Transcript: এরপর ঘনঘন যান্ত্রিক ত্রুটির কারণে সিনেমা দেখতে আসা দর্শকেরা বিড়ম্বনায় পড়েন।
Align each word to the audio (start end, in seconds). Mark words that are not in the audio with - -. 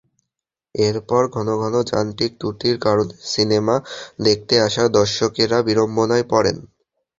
এরপর 0.75 1.21
ঘনঘন 1.35 1.73
যান্ত্রিক 1.91 2.31
ত্রুটির 2.39 2.75
কারণে 2.85 3.13
সিনেমা 3.31 3.75
দেখতে 4.25 4.55
আসা 4.67 4.83
দর্শকেরা 4.97 5.57
বিড়ম্বনায় 5.67 6.25
পড়েন। 6.31 6.57